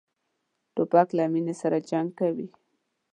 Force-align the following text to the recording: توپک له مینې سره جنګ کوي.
توپک 0.75 1.07
له 1.17 1.23
مینې 1.33 1.53
سره 1.61 1.77
جنګ 1.89 2.09
کوي. 2.19 2.47